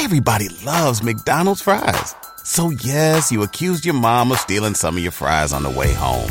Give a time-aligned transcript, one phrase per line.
[0.00, 2.14] Everybody loves McDonald's fries.
[2.44, 5.92] So yes, you accused your mom of stealing some of your fries on the way
[5.92, 6.30] home.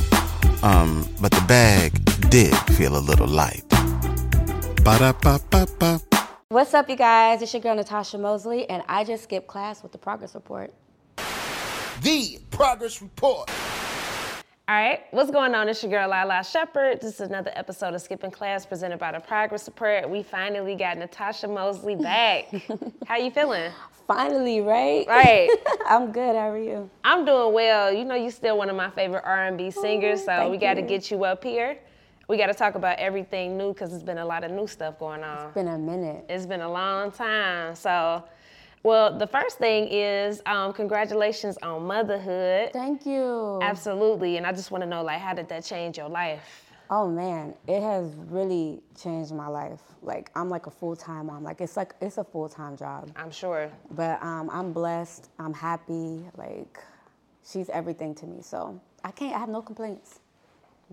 [0.64, 1.92] Um, but the bag
[2.30, 3.66] did feel a little light.
[4.86, 6.00] Ba-da-ba-ba-ba.
[6.48, 7.42] What's up, you guys?
[7.42, 10.74] It's your girl Natasha Mosley, and I just skipped class with the progress report.
[12.04, 13.52] The Progress Report.
[14.70, 15.70] All right, what's going on?
[15.70, 17.00] It's your girl Lala Shepherd.
[17.00, 20.10] This is another episode of Skipping Class presented by the Progress Report.
[20.10, 22.54] We finally got Natasha Mosley back.
[23.08, 23.72] How you feeling?
[24.10, 25.08] Finally, right?
[25.08, 25.50] Right.
[25.88, 26.36] I'm good.
[26.36, 26.90] How are you?
[27.06, 27.94] I'm doing well.
[27.94, 30.82] You know, you're still one of my favorite R&B oh, singers, so we got to
[30.82, 31.78] get you up here.
[32.28, 35.00] We got to talk about everything new because there's been a lot of new stuff
[35.00, 35.46] going on.
[35.46, 36.26] It's been a minute.
[36.28, 37.74] It's been a long time.
[37.74, 38.26] So,
[38.88, 42.72] well, the first thing is um, congratulations on motherhood.
[42.72, 43.60] Thank you.
[43.62, 44.38] Absolutely.
[44.38, 46.64] And I just want to know, like, how did that change your life?
[46.90, 49.82] Oh man, it has really changed my life.
[50.02, 51.44] Like I'm like a full time mom.
[51.44, 53.12] Like it's like it's a full time job.
[53.18, 53.70] I'm sure.
[53.92, 55.30] But um, I'm blessed.
[55.38, 56.24] I'm happy.
[56.38, 56.80] Like
[57.46, 58.42] she's everything to me.
[58.42, 59.36] So I can't.
[59.36, 60.22] I have no complaints.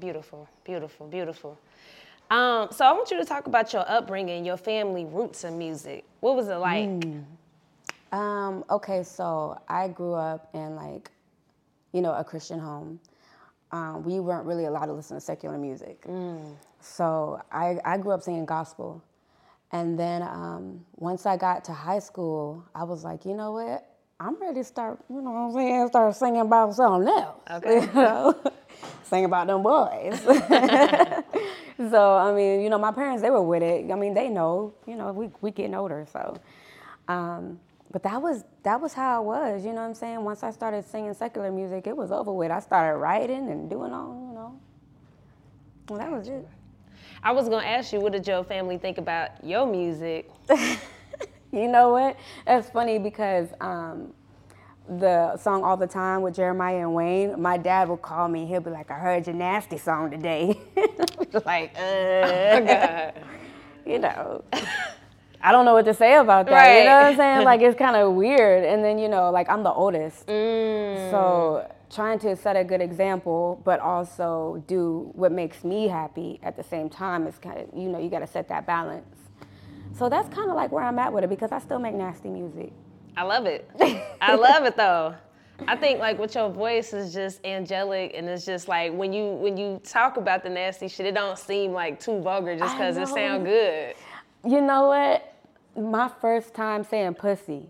[0.01, 1.57] Beautiful, beautiful, beautiful.
[2.29, 6.05] Um, so I want you to talk about your upbringing, your family roots in music.
[6.19, 7.05] What was it like?
[8.15, 11.11] Um, okay, so I grew up in like,
[11.93, 13.01] you know, a Christian home.
[13.73, 16.05] Um, we weren't really allowed to listen to secular music.
[16.81, 19.03] So I, I grew up singing gospel.
[19.73, 23.85] And then um, once I got to high school, I was like, you know what?
[24.21, 27.41] I'm ready to start, you know what I'm saying, start singing about something else.
[27.51, 27.81] Okay.
[27.81, 28.41] You know?
[29.03, 30.21] Sing about them boys.
[31.91, 33.91] so, I mean, you know, my parents, they were with it.
[33.91, 36.37] I mean, they know, you know, we, we getting older, so.
[37.09, 37.59] Um,
[37.95, 40.25] but that was that was how it was, you know what I'm saying?
[40.25, 42.51] Once I started singing secular music, it was over with.
[42.51, 44.61] I started writing and doing all, you know.
[45.89, 46.49] Well, that was it.
[47.23, 50.29] I was gonna ask you, what did your family think about your music?
[51.55, 52.17] You know what?
[52.45, 54.13] That's funny because um,
[54.89, 58.45] the song All the Time with Jeremih and Wayne, my dad would call me.
[58.45, 60.61] He'll be like, I heard your nasty song today.
[61.45, 63.11] Like, uh,
[63.85, 64.45] you know.
[65.45, 66.79] I don't know what to say about that.
[66.79, 67.45] You know what I'm saying?
[67.45, 68.65] Like, it's kind of weird.
[68.65, 70.27] And then, you know, like, I'm the oldest.
[70.27, 71.11] Mm.
[71.11, 76.57] So trying to set a good example, but also do what makes me happy at
[76.57, 79.19] the same time is kind of, you know, you got to set that balance.
[79.93, 82.31] So that's kind of like where I'm at with it because I still make nasty
[82.31, 82.73] music.
[83.15, 83.71] I love it.
[84.23, 85.15] I love it though.
[85.69, 89.35] I think like with your voice is just angelic and it's just like when you
[89.35, 92.97] when you talk about the nasty shit, it don't seem like too vulgar just because
[92.97, 93.95] it sound good.
[94.45, 95.34] You know what?
[95.77, 97.69] My first time saying pussy,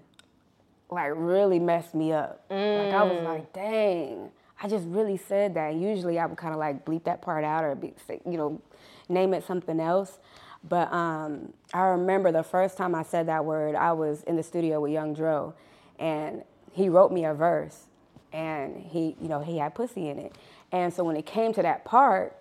[0.90, 2.44] like really messed me up.
[2.50, 4.30] Like I was like, dang,
[4.62, 5.74] I just really said that.
[5.74, 8.60] Usually I would kind of like bleep that part out or be, say, you know,
[9.08, 10.18] name it something else.
[10.66, 14.42] But um, I remember the first time I said that word, I was in the
[14.42, 15.54] studio with Young Dro,
[15.98, 16.42] and
[16.72, 17.84] he wrote me a verse,
[18.32, 20.34] and he, you know, he had pussy in it.
[20.72, 22.36] And so when it came to that part,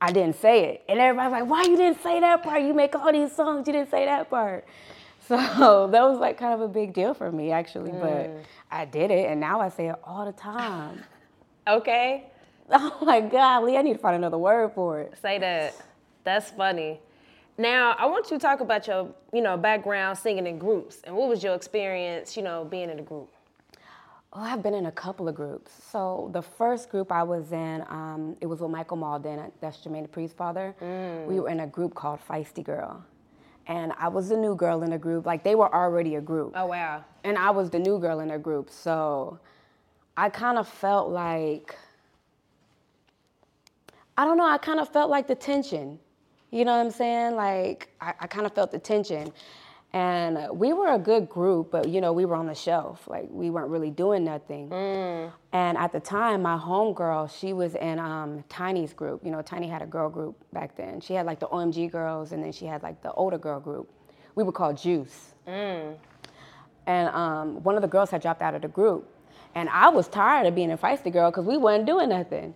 [0.00, 0.84] I didn't say it.
[0.88, 2.62] And everybody's like, why you didn't say that part?
[2.62, 4.66] You make all these songs, you didn't say that part.
[5.28, 5.36] So
[5.92, 8.42] that was like kind of a big deal for me actually, but mm.
[8.70, 11.04] I did it and now I say it all the time.
[11.68, 12.24] Okay?
[12.70, 15.12] Oh my God, Lee, I need to find another word for it.
[15.20, 15.74] Say that.
[16.24, 16.98] That's funny.
[17.58, 21.14] Now, I want you to talk about your, you know, background singing in groups and
[21.14, 23.28] what was your experience, you know, being in a group?
[24.32, 25.72] Oh, I've been in a couple of groups.
[25.90, 30.06] So the first group I was in, um, it was with Michael Mauldin, that's Jermaine
[30.06, 30.74] Dupri's father.
[31.26, 33.02] We were in a group called Feisty Girl.
[33.66, 35.24] And I was the new girl in the group.
[35.26, 36.52] Like they were already a group.
[36.56, 37.04] Oh wow.
[37.24, 38.70] and I was the new girl in the group.
[38.70, 39.38] So
[40.16, 41.76] I kind of felt like
[44.16, 45.98] I don't know, I kind of felt like the tension.
[46.50, 47.36] You know what I'm saying?
[47.36, 49.32] Like I, I kind of felt the tension.
[49.98, 53.08] And we were a good group, but you know, we were on the shelf.
[53.08, 54.68] Like we weren't really doing nothing.
[55.52, 59.24] And at the time, my homegirl, she was in um, Tiny's group.
[59.24, 61.00] You know, Tiny had a girl group back then.
[61.00, 63.90] She had like the OMG Girlz, and then she had like the older girl group.
[64.36, 65.34] We were called Juice
[66.86, 69.08] and um, one of the girls had dropped out of the group.
[69.54, 72.54] And I was tired of being a feisty girl because we weren't doing nothing.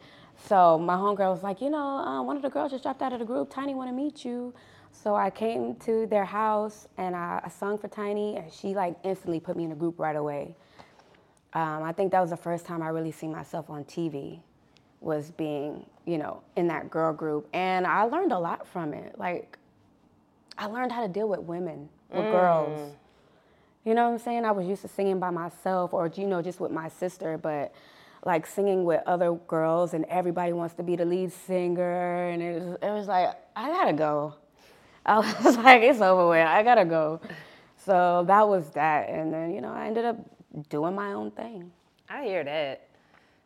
[0.48, 3.12] So my homegirl was like, you know, uh, one of the girls just dropped out
[3.12, 3.50] of the group.
[3.50, 4.54] Tiny want to meet you.
[4.92, 8.96] So I came to their house and I, I sung for Tiny, and she like
[9.02, 10.54] instantly put me in a group right away.
[11.54, 14.40] Um, I think that was the first time I really seen myself on TV,
[15.00, 19.18] was being, you know, in that girl group, and I learned a lot from it.
[19.18, 19.58] Like,
[20.56, 22.94] I learned how to deal with women, with girls.
[23.84, 24.44] You know what I'm saying?
[24.44, 27.74] I was used to singing by myself or, you know, just with my sister, but
[28.24, 32.28] like singing with other girls and everybody wants to be the lead singer.
[32.28, 34.34] And it was, it was like, I gotta go.
[35.04, 36.46] I was like, it's over with.
[36.46, 37.20] I gotta go.
[37.84, 39.08] So that was that.
[39.08, 40.16] And then, you know, I ended up
[40.68, 41.72] doing my own thing.
[42.08, 42.88] I hear that.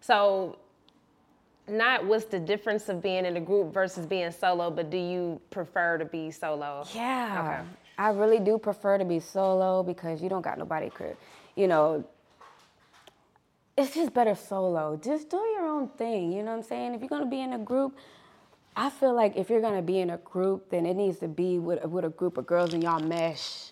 [0.00, 0.58] So,
[1.68, 5.40] not what's the difference of being in a group versus being solo, but do you
[5.50, 6.84] prefer to be solo?
[6.94, 7.42] Yeah.
[7.62, 7.68] Okay.
[7.98, 11.16] I really do prefer to be solo because you don't got nobody could,
[11.56, 12.04] you know,
[13.76, 14.98] it's just better solo.
[15.02, 16.94] Just do your own thing, you know what I'm saying?
[16.94, 17.96] If you're gonna be in a group,
[18.78, 21.58] I feel like if you're gonna be in a group, then it needs to be
[21.58, 23.70] with, with a group of girls and y'all mesh.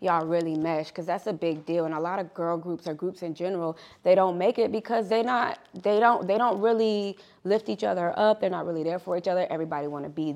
[0.00, 1.84] Y'all really mesh, because that's a big deal.
[1.84, 5.08] And a lot of girl groups or groups in general, they don't make it because
[5.08, 8.40] they not they don't they don't really lift each other up.
[8.40, 9.46] They're not really there for each other.
[9.50, 10.34] Everybody wanna be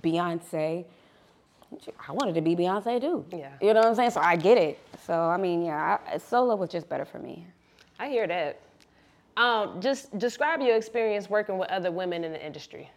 [0.00, 0.84] Beyonce.
[2.08, 3.24] I wanted to be Beyonce too.
[3.32, 3.50] Yeah.
[3.60, 4.10] You know what I'm saying?
[4.10, 4.78] So I get it.
[5.06, 7.46] So I mean, yeah, I, solo was just better for me.
[7.98, 8.60] I hear that.
[9.36, 12.90] Um, just describe your experience working with other women in the industry.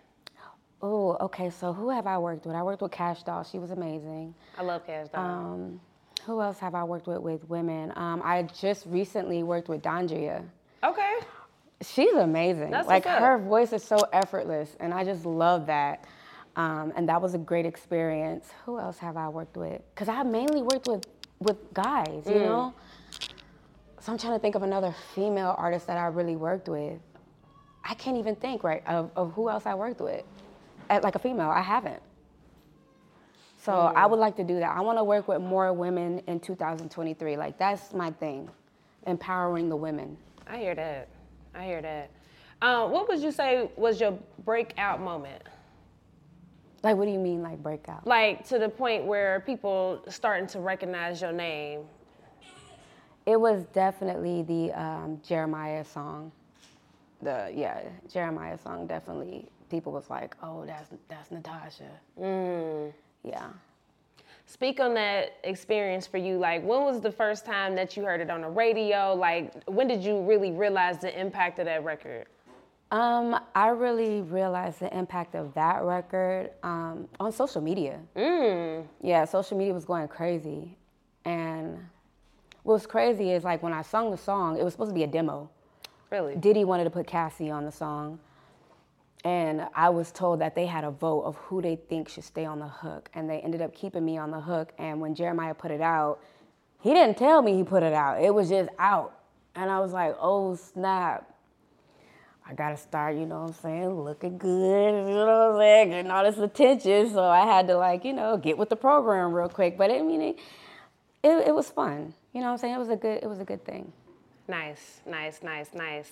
[0.85, 1.50] Oh, okay.
[1.50, 2.56] So who have I worked with?
[2.56, 3.44] I worked with Kash Doll.
[3.45, 4.35] She was amazing.
[4.57, 5.25] I love Kash Doll.
[5.25, 5.81] Um,
[6.25, 7.94] who else have I worked with with women?
[7.95, 10.44] Um, I just recently worked with Dondria.
[10.83, 11.13] okay.
[11.81, 12.71] She's amazing.
[12.71, 16.06] That's like her voice is so effortless, and I just love that.
[16.56, 18.50] Um, and that was a great experience.
[18.65, 19.81] Who else have I worked with?
[19.94, 21.06] Because I mainly worked with
[21.39, 22.33] with guys, Mm.
[22.33, 22.74] you know.
[24.00, 27.00] So I'm trying to think of another female artist that I really worked with.
[27.83, 30.24] I can't even think right of, of who else I worked with.
[30.89, 32.01] Like a female, I haven't.
[33.57, 33.95] So Mm.
[33.95, 34.75] I would like to do that.
[34.75, 37.38] I want to work with more women in 2023.
[37.38, 38.50] Like that's my thing,
[39.07, 40.18] empowering the women.
[40.47, 41.07] I hear that.
[41.56, 42.09] I hear that.
[42.62, 45.41] Um, what would you say was your breakout moment?
[46.83, 48.06] Like, what do you mean, like breakout?
[48.06, 51.81] Like to the point where people starting to recognize your name.
[53.25, 56.33] It was definitely the um, Jeremih song.
[57.21, 57.83] The yeah,
[58.13, 59.47] Jeremih song definitely.
[59.73, 61.89] People was like, oh, that's that's Natasha.
[63.23, 63.47] Yeah.
[64.45, 66.37] Speak on that experience for you.
[66.37, 69.15] Like, when was the first time that you heard it on the radio?
[69.15, 72.27] Like, when did you really realize the impact of that record?
[72.91, 77.99] Um, I really realized the impact of that record um, on social media.
[78.15, 78.85] Mm.
[79.01, 80.77] Yeah, social media was going crazy,
[81.25, 81.79] and
[82.61, 85.07] what's crazy is like when I sung the song, it was supposed to be a
[85.07, 85.49] demo.
[86.11, 86.35] Really?
[86.35, 88.19] Diddy wanted to put Cassie on the song,
[89.23, 92.45] and I was told that they had a vote of who they think should stay
[92.45, 94.73] on the hook, and they ended up keeping me on the hook.
[94.77, 96.19] And when Jeremih put it out,
[96.81, 98.21] he didn't tell me he put it out.
[98.21, 99.17] It was just out,
[99.55, 101.29] and I was like, oh snap.
[102.45, 105.89] I gotta start, you know what I'm saying, looking good, you know what I'm saying,
[105.91, 107.09] getting all this attention.
[107.13, 109.77] So I had to like, you know, get with the program real quick.
[109.77, 110.39] But I mean, it,
[111.23, 112.13] it, it was fun.
[112.33, 112.73] You know what I'm saying?
[112.73, 113.93] It was a good, it was a good thing.
[114.49, 116.11] Nice, nice, nice, nice.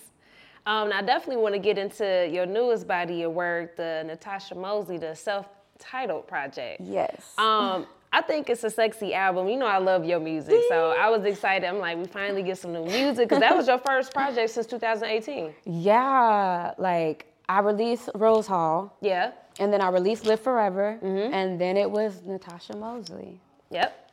[0.66, 4.96] Um, I definitely want to get into your newest body of work, the Natasha Mosley,
[4.98, 6.80] the self-titled project.
[6.82, 7.34] Yes.
[7.38, 9.48] Um, I think it's a sexy album.
[9.48, 11.66] You know, I love your music, so I was excited.
[11.66, 14.66] I'm like, we finally get some new music because that was your first project since
[14.66, 15.52] 2018.
[15.64, 19.32] Yeah, like I released Rose Hall, Yeah.
[19.58, 23.40] and then I released Live Forever, and then it was Natasha Mosley.
[23.70, 24.10] Yep.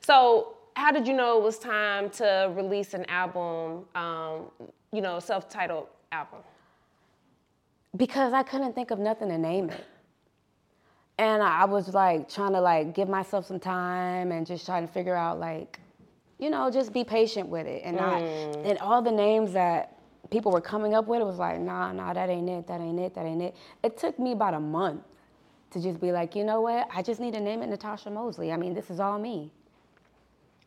[0.00, 3.84] So, how did you know it was time to release an album?
[3.94, 4.46] Um,
[4.92, 6.40] you know, self-titled album.
[7.96, 9.84] because I couldn't think of nothing to name it.
[11.18, 14.92] And I was like trying to like give myself some time and just trying to
[14.92, 15.78] figure out like,
[16.38, 17.82] you know, just be patient with it.
[17.84, 19.98] And not and all the names that
[20.30, 22.98] people were coming up with, it was like, nah, nah, that ain't it, that ain't
[22.98, 23.54] it, that ain't it.
[23.84, 25.02] It took me about a month
[25.72, 26.88] to just be like, you know what?
[26.94, 28.52] I just need to name it Natasha Mosley.
[28.52, 29.50] I mean, this is all me.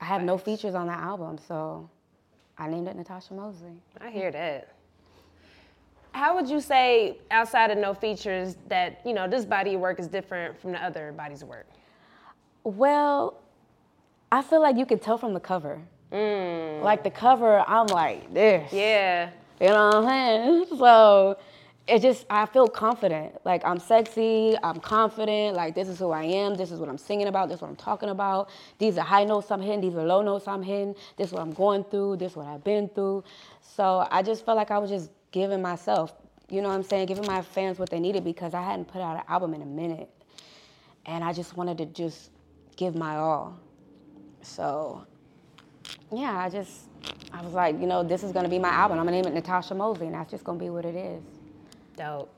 [0.02, 1.90] I have no features on that album, so
[2.58, 3.82] I named it Natasha Mosley.
[4.00, 4.74] I hear that.
[6.12, 10.00] How would you say, outside of no features, that you know this body of work
[10.00, 11.68] is different from the other bodies of work?
[12.64, 13.38] Well,
[14.32, 15.82] I feel like you could tell from the cover.
[16.12, 16.82] Mm.
[16.82, 18.72] Like the cover, I'm like this.
[18.72, 19.30] Yeah.
[19.60, 20.66] You know what I'm saying?
[20.78, 21.38] So
[21.88, 23.46] it just, I feel confident.
[23.46, 25.56] Like I'm sexy, I'm confident.
[25.56, 26.56] Like this is who I am.
[26.56, 27.48] This is what I'm singing about.
[27.48, 28.50] This is what I'm talking about.
[28.80, 29.82] These are high notes I'm hitting.
[29.82, 30.96] These are low notes I'm hitting.
[31.18, 32.18] This is what I'm going through.
[32.18, 33.24] This is what I've been through.
[33.62, 36.14] So I just felt like I was just giving myself,
[36.50, 39.02] you know what I'm saying, giving my fans what they needed because I hadn't put
[39.02, 40.10] out an album in a minute.
[41.06, 42.32] And I just wanted to just
[42.78, 43.60] give my all.
[44.42, 45.06] So
[46.12, 46.90] yeah, I just,
[47.32, 48.98] I was like, you know, this is gonna be my album.
[48.98, 51.24] I'm gonna name it Natasha Mosley, and that's just gonna be what it is.
[51.96, 52.32] Dope.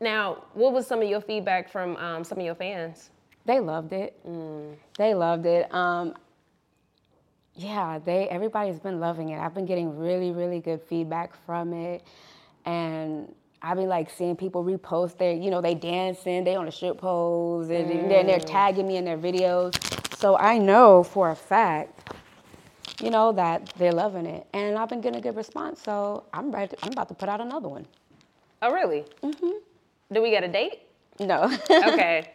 [0.00, 3.10] Now, what was some of your feedback from um, some of your fans?
[3.44, 4.18] They loved it.
[4.96, 5.72] They loved it.
[5.74, 6.14] Um,
[7.54, 9.40] yeah, they everybody's been loving it.
[9.40, 12.04] I've been getting really, really good feedback from it,
[12.64, 16.72] and I've been like seeing people repost their, you know, they dancing, they on a
[16.72, 19.74] strip pose, and then they're tagging me in their videos.
[20.16, 22.14] So I know for a fact,
[23.02, 24.46] you know, that they're loving it.
[24.52, 25.82] And I've been getting a good response.
[25.82, 26.76] So I'm ready.
[26.82, 27.86] I'm about to put out another one.
[28.62, 29.04] Oh, really?
[29.22, 29.50] Mm-hmm.
[30.12, 30.80] Do we get a date?
[31.20, 31.50] No.
[31.70, 32.30] Okay.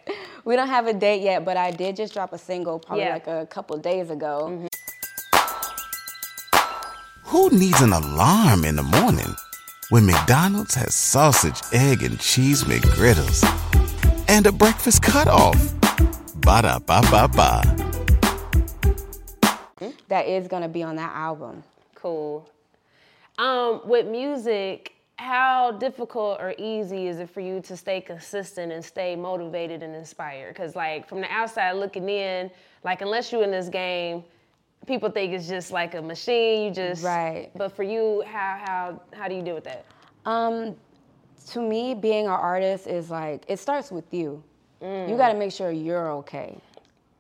[0.45, 3.13] we don't have a date yet, but I did just drop a single probably Yeah.
[3.13, 4.67] like a couple days ago.
[7.25, 9.33] Who needs an alarm in the morning
[9.89, 13.43] when McDonald's has sausage, egg, and cheese McGriddles
[14.29, 15.57] and a breakfast cutoff?
[16.35, 17.61] Ba da ba ba ba.
[20.09, 21.63] That is gonna be on that album.
[21.95, 22.47] Cool.
[23.37, 28.83] Um, with music, how difficult or easy is it for you to stay consistent and
[28.83, 30.53] stay motivated and inspired?
[30.53, 32.49] Because like from the outside looking in,
[32.83, 34.23] like unless you're in this game,
[34.87, 36.63] people think it's just like a machine.
[36.65, 37.51] You just Right.
[37.55, 39.85] But for you, how how how do you deal with that?
[40.25, 40.75] Um,
[41.51, 44.43] to me, being an artist is like it starts with you.
[44.81, 46.57] You got to make sure you're okay.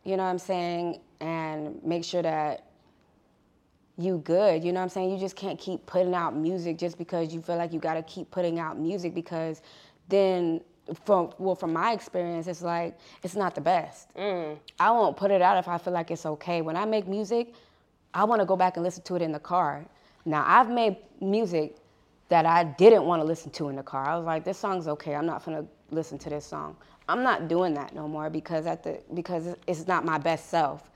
[0.03, 2.65] You know what I'm saying, and make sure that
[3.97, 4.63] you good.
[4.63, 5.11] You know what I'm saying.
[5.11, 8.03] You just can't keep putting out music just because you feel like you got to
[8.03, 9.61] keep putting out music because
[10.09, 10.61] then.
[11.05, 14.13] From well, from my experience, it's like it's not the best.
[14.15, 14.57] Mm.
[14.81, 16.61] I won't put it out if I feel like it's okay.
[16.61, 17.53] When I make music,
[18.13, 19.85] I want to go back and listen to it in the car.
[20.25, 21.77] Now, I've made music
[22.29, 24.07] that I didn't want to listen to in the car.
[24.07, 25.15] I was like, this song's okay.
[25.15, 26.75] I'm not gonna listen to this song.
[27.07, 30.89] I'm not doing that no more because at the because it's not my best self.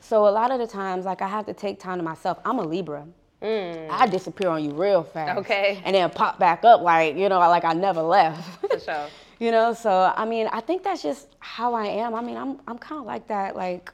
[0.00, 2.38] So a lot of the times, like I have to take time to myself.
[2.44, 3.06] I'm a Libra.
[3.42, 3.90] Mm.
[3.90, 5.38] I disappear on you real fast.
[5.38, 5.80] Okay.
[5.84, 8.60] And then pop back up like you know like I never left.
[8.60, 9.08] For sure.
[9.38, 12.14] You know, so I mean, I think that's just how I am.
[12.14, 13.54] I mean, I'm I'm kind of like that.
[13.54, 13.92] Like,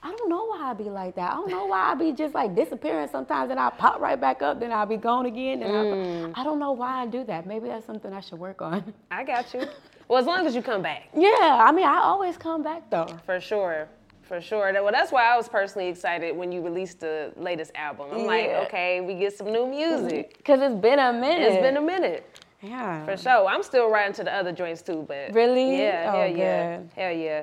[0.00, 1.32] I don't know why I be like that.
[1.32, 4.42] I don't know why I be just like disappearing sometimes, and I pop right back
[4.42, 5.62] up, then I'll be gone again.
[5.64, 6.32] And I, mm.
[6.36, 7.46] I don't know why I do that.
[7.46, 8.94] Maybe that's something I should work on.
[9.10, 9.66] I got you.
[10.06, 11.08] Well, as long as you come back.
[11.16, 13.08] yeah, I mean, I always come back though.
[13.24, 13.88] For sure.
[14.26, 14.72] For sure.
[14.72, 18.08] Well, that's why I was personally excited when you released the latest album.
[18.12, 20.42] I'm like, okay, we get some new music.
[20.44, 21.42] Cause it's been a minute.
[21.52, 22.38] It's been a minute.
[22.62, 23.04] yeah.
[23.04, 23.46] For sure.
[23.46, 25.78] I'm still writing to the other joints too, but Really?
[25.78, 26.76] Yeah, Oh, hell yeah.
[26.78, 26.90] good.
[26.96, 27.42] Hell yeah.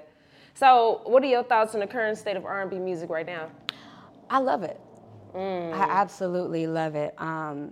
[0.56, 3.50] So what are your thoughts on the current state of R&B music right now?
[4.30, 4.80] I love it.
[5.36, 7.14] I absolutely love it.
[7.20, 7.72] Um,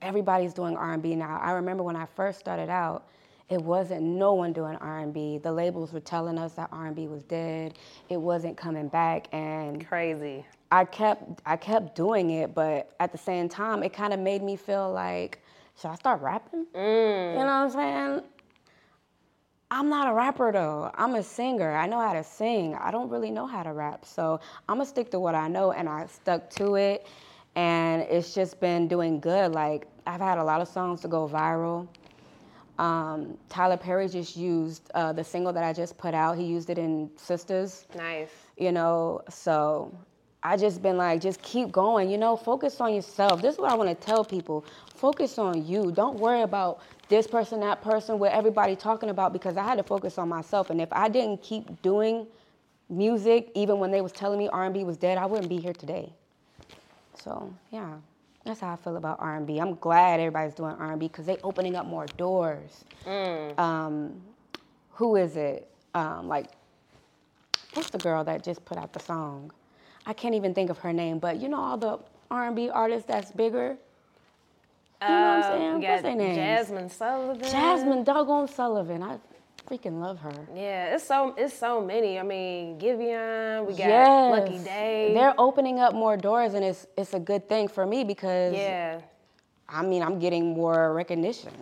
[0.00, 1.38] everybody's doing R&B now.
[1.40, 3.06] I remember when I first started out,
[3.52, 5.36] it wasn't no one doing R&B.
[5.36, 7.74] The labels were telling us that R&B was dead.
[8.08, 10.46] It wasn't coming back, and Crazy.
[10.70, 12.54] I kept I kept doing it.
[12.54, 15.42] But at the same time, it kind of made me feel like,
[15.78, 16.64] should I start rapping?
[16.74, 17.32] Mm.
[17.32, 18.22] You know what I'm saying?
[19.70, 20.90] I'm not a rapper though.
[20.94, 21.72] I'm a singer.
[21.72, 22.74] I know how to sing.
[22.74, 24.06] I don't really know how to rap.
[24.06, 27.06] So I'm gonna stick to what I know and I stuck to it
[27.54, 29.52] and it's just been doing good.
[29.52, 31.86] Like I've had a lot of songs to go viral.
[32.78, 36.38] Um, Tyler Perry just used uh, the single that I just put out.
[36.38, 37.84] He used it in Sistas.
[37.94, 38.30] Nice.
[38.56, 39.92] you know so
[40.42, 43.40] i just been like just keep going you know focus on yourself.
[43.42, 44.64] This is what i want to tell people.
[44.94, 45.92] Focus on you.
[45.92, 49.82] Don't worry about this person that person what everybody talking about because i had to
[49.84, 50.70] focus on myself.
[50.70, 52.26] And if i didn't keep doing
[52.88, 56.12] music even when they was telling me r&b was dead i wouldn't be here today.
[57.14, 57.94] So yeah
[58.44, 61.86] that's how i feel about r&b i'm glad everybody's doing r&b because they opening up
[61.86, 62.84] more doors
[63.58, 64.20] um,
[64.92, 66.46] who is it um, like
[67.74, 69.50] what's the girl that just put out the song?
[70.06, 71.98] I can't even think of her name, but you know all the
[72.30, 73.76] R&B artists that's bigger.
[75.00, 75.78] You know what I'm Uh, saying?
[75.80, 76.38] we What's their names?
[76.70, 77.42] Jazmine Sullivan.
[77.48, 79.02] Jazmine Doggone Sullivan.
[79.02, 79.18] I
[79.68, 80.32] freaking love her.
[80.54, 82.18] Yeah, it's so it's so many.
[82.18, 84.38] I mean, Giveon, we got yes.
[84.38, 85.12] Lucky Daye.
[85.14, 89.00] They're opening up more doors, and it's it's a good thing for me because yeah.
[89.68, 91.52] I mean I'm getting more recognition.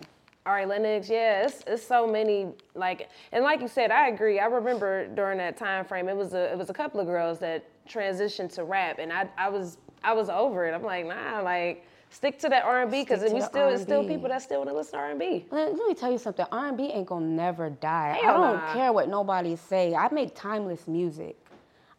[0.43, 4.39] All right, Lennox, yeah, it's, it's so many like and like you said, I agree.
[4.39, 7.37] I remember during that time frame, it was a it was a couple of girls
[7.39, 10.73] that transitioned to rap, and I I was I was over it.
[10.73, 14.07] I'm like, nah, like stick to that R&B because Stick to we still it's still
[14.07, 15.45] people that still want to listen to R&B.
[15.49, 16.45] Let, let me tell you something.
[16.51, 18.19] R&B ain't gonna never die.
[18.21, 18.73] I don't nah.
[18.73, 19.95] care what nobody say.
[19.95, 21.37] I make timeless music.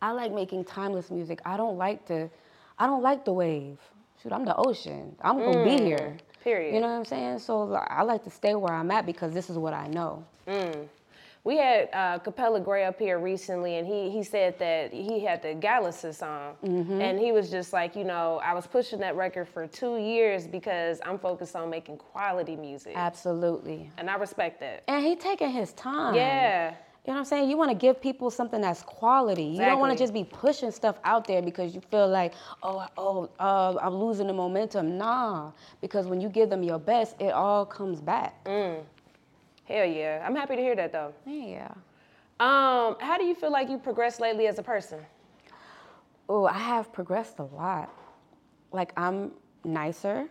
[0.01, 1.41] I like making timeless music.
[1.45, 2.29] I don't like to.
[2.79, 3.79] I don't like the wave.
[4.23, 5.17] Shoot, I'm the ocean.
[5.21, 6.17] I'm gonna be mm, here.
[6.45, 6.75] period.
[6.75, 7.39] You know what I'm saying?
[7.41, 10.25] So I like to stay where I'm at because this is what I know.
[10.47, 10.89] Mm.
[11.45, 15.43] We had uh, Capella Grey up here recently, and he he said that he had
[15.43, 17.01] the Galaxy song, Mm-hmm.
[17.01, 20.47] and he was just like, you know, I was pushing that record for two years
[20.47, 23.91] because I'm focused on making quality music, Absolutely.
[23.99, 24.85] and I respect that.
[24.87, 26.15] And he taking his time.
[26.15, 26.75] Yeah.
[27.05, 27.51] You know what I'm saying?
[27.51, 29.43] You want to give people something that's quality.
[29.43, 32.33] You don't want to just be pushing stuff out there because you feel like,
[32.63, 34.97] oh, oh, uh, I'm losing the momentum.
[34.99, 38.45] Nah, because when you give them your best, it all comes back.
[38.45, 38.85] Mm.
[39.65, 41.13] Hell yeah, I'm happy to hear that though.
[41.27, 41.73] Yeah.
[42.41, 44.99] Um, how do you feel like you progressed lately as a person?
[46.29, 47.91] Oh, I have progressed a lot.
[48.73, 49.33] Like I'm
[49.65, 50.29] nicer.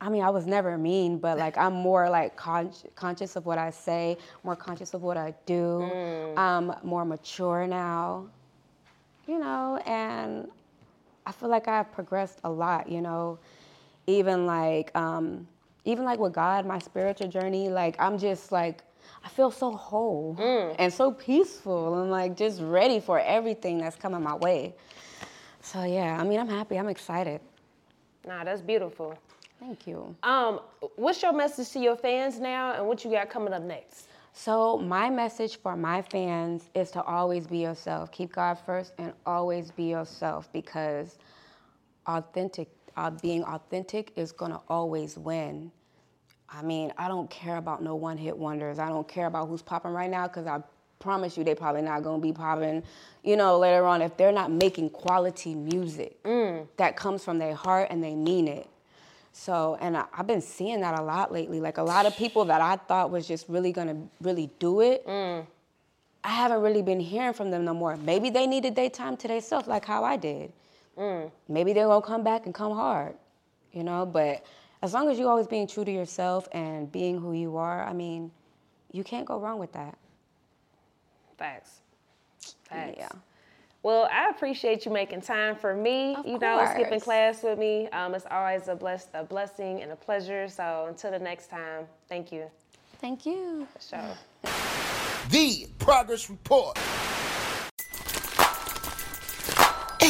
[0.00, 3.58] I mean, I was never mean, but like I'm more like con- conscious of what
[3.58, 5.90] I say, more conscious of what I do.
[5.92, 6.38] Mm.
[6.38, 8.26] I'm more mature now,
[9.28, 10.48] you know, and
[11.24, 13.38] I feel like I've progressed a lot, you know,
[14.08, 15.46] even like, um,
[15.84, 18.82] even like with God, my spiritual journey, like I'm just like,
[19.24, 20.36] I feel so whole
[20.78, 24.74] and so peaceful and like just ready for everything that's coming my way.
[25.60, 26.78] So yeah, I mean, I'm happy.
[26.78, 27.40] I'm excited.
[28.26, 29.18] Nah, that's beautiful.
[29.58, 30.14] Thank you.
[30.24, 30.60] Um,
[30.96, 34.08] what's your message to your fans now, and what you got coming up next?
[34.32, 38.10] So my message for my fans is to always be yourself.
[38.10, 41.18] Keep God first and always be yourself because
[42.06, 45.70] authentic, uh, being authentic is gonna always win.
[46.48, 48.78] I mean, I don't care about no one-hit wonders.
[48.78, 50.62] I don't care about who's popping right now because I
[50.98, 52.82] promise you they probably not gonna be popping,
[53.24, 56.16] you know, later on if they're not making quality music
[56.76, 58.68] that comes from their heart and they mean it.
[59.32, 61.58] So, and I, I've been seeing that a lot lately.
[61.58, 65.02] Like a lot of people that I thought was just really gonna really do it,
[66.22, 67.96] I haven't really been hearing from them no more.
[67.96, 70.52] Maybe they needed their time to themselves, like how I did.
[71.48, 73.14] Maybe they're gonna come back and come hard,
[73.72, 74.06] you know.
[74.06, 74.44] But
[74.82, 77.92] as long as you're always being true to yourself and being who you are, I
[77.92, 78.30] mean,
[78.92, 79.96] you can't go wrong with that.
[81.38, 81.80] Facts.
[82.68, 82.94] Facts.
[82.98, 83.08] Yeah.
[83.82, 86.14] Well, I appreciate you making time for me.
[86.14, 87.88] Of you know, skipping class with me.
[87.88, 90.46] Um, it's always a bless, a blessing and a pleasure.
[90.48, 92.44] So until the next time, thank you.
[93.00, 93.66] Thank you.
[93.72, 94.52] For sure.
[95.30, 96.78] The Progress Report.